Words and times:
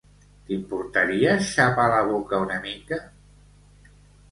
T'importaria 0.45 1.35
xapar 1.51 1.85
la 1.93 2.01
boca 2.09 2.41
una 2.47 2.59
mica? 2.65 3.01